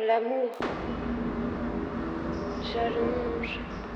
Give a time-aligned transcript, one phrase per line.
[0.00, 0.50] L'amour
[2.72, 3.87] challenge.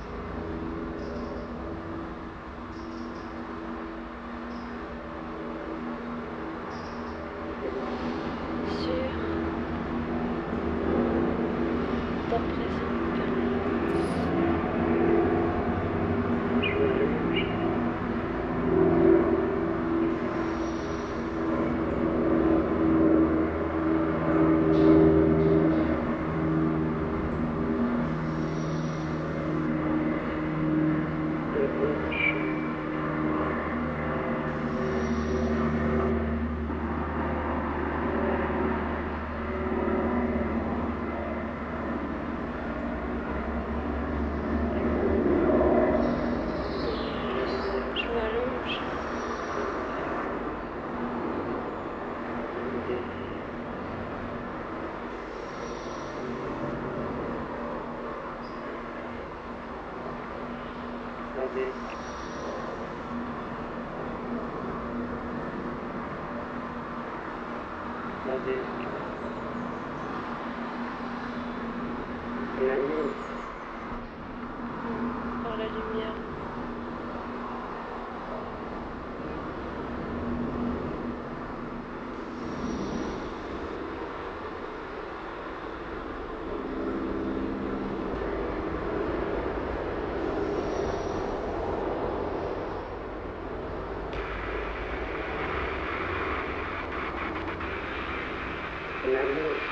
[61.52, 61.66] côté.
[68.26, 68.58] Monter.
[72.60, 73.12] Et la nuit.
[75.42, 76.31] Par la lumière.
[99.12, 99.62] landlord.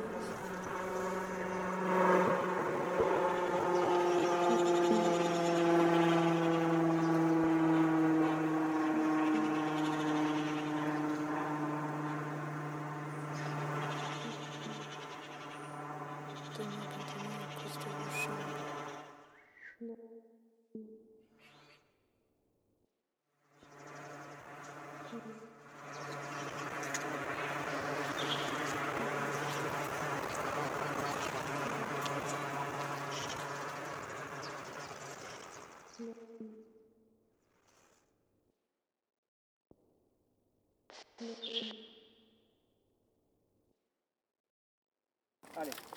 [16.58, 16.86] Donne-moi
[45.54, 45.91] 大连。